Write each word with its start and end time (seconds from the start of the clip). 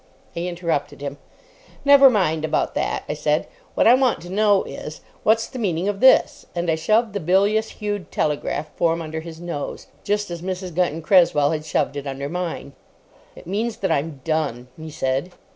I 0.35 0.39
interrupted 0.39 0.99
him. 0.99 1.19
"Never 1.85 2.09
mind 2.09 2.43
about 2.43 2.73
that," 2.73 3.03
I 3.07 3.13
said. 3.13 3.45
"What 3.75 3.85
I 3.85 3.93
want 3.93 4.19
to 4.21 4.31
know 4.31 4.63
is—what's 4.63 5.45
the 5.45 5.59
meaning 5.59 5.87
of 5.87 5.99
this?" 5.99 6.47
And 6.55 6.71
I 6.71 6.73
shoved 6.73 7.13
the 7.13 7.19
bilious 7.19 7.69
hued 7.69 8.11
telegraph 8.11 8.75
form 8.75 8.99
under 8.99 9.19
his 9.19 9.39
nose, 9.39 9.85
just 10.03 10.31
as 10.31 10.41
Mrs. 10.41 10.73
Gunton 10.73 11.03
Cresswell 11.03 11.51
had 11.51 11.65
shoved 11.65 11.95
it 11.95 12.07
under 12.07 12.29
mine. 12.29 12.73
"It 13.35 13.45
means 13.45 13.77
that 13.77 13.91
I'm 13.91 14.21
done," 14.23 14.69
he 14.75 14.89
said. 14.89 15.33